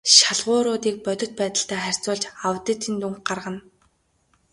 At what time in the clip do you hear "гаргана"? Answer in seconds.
3.27-3.59